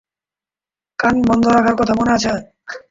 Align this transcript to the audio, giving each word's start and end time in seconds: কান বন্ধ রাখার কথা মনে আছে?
কান 0.99 1.15
বন্ধ 1.27 1.43
রাখার 1.47 1.75
কথা 1.79 1.93
মনে 1.95 2.11
আছে? 2.13 2.31